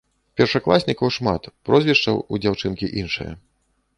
Першакласнікаў 0.39 1.11
шмат, 1.17 1.43
прозвішча 1.69 2.11
ў 2.13 2.35
дзяўчынкі 2.45 2.89
іншае. 3.03 3.29